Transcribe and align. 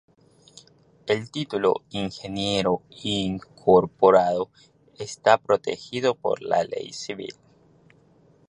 El 1.05 1.29
título 1.29 1.83
"ingeniero 1.91 2.81
incorporado" 3.03 4.49
está 4.97 5.37
protegido 5.37 6.15
por 6.15 6.41
la 6.41 6.63
ley 6.63 6.91
civil. 6.91 7.35